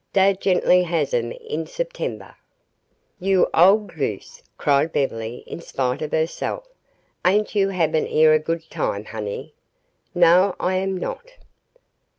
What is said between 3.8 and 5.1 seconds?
goose," cried